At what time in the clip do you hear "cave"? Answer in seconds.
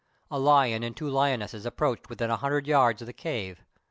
3.13-3.63